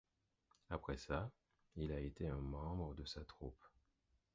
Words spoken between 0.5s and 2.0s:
Après ça, il a